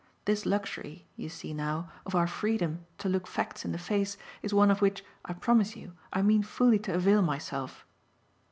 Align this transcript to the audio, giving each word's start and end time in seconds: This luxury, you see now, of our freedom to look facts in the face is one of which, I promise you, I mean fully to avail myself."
This 0.25 0.47
luxury, 0.47 1.05
you 1.15 1.29
see 1.29 1.53
now, 1.53 1.91
of 2.07 2.15
our 2.15 2.25
freedom 2.25 2.87
to 2.97 3.07
look 3.07 3.27
facts 3.27 3.63
in 3.63 3.71
the 3.71 3.77
face 3.77 4.17
is 4.41 4.51
one 4.51 4.71
of 4.71 4.81
which, 4.81 5.05
I 5.25 5.33
promise 5.33 5.75
you, 5.75 5.93
I 6.11 6.23
mean 6.23 6.41
fully 6.41 6.79
to 6.79 6.95
avail 6.95 7.21
myself." 7.21 7.85